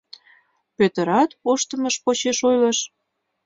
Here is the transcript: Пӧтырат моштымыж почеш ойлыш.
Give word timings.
Пӧтырат 0.75 1.29
моштымыж 1.43 1.95
почеш 2.03 2.39
ойлыш. 2.49 2.79